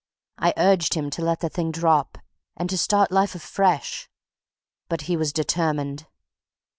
I 0.39 0.55
urged 0.57 0.95
him 0.95 1.11
to 1.11 1.21
let 1.21 1.41
the 1.41 1.47
thing 1.49 1.71
drop, 1.71 2.17
and 2.57 2.67
to 2.71 2.75
start 2.79 3.11
life 3.11 3.35
afresh. 3.35 4.09
But 4.89 5.01
he 5.01 5.15
was 5.15 5.31
determined. 5.31 6.07